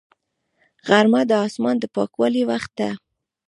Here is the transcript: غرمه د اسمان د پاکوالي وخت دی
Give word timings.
غرمه 0.87 1.21
د 1.29 1.31
اسمان 1.47 1.75
د 1.79 1.85
پاکوالي 1.95 2.43
وخت 2.51 2.71
دی 2.79 2.91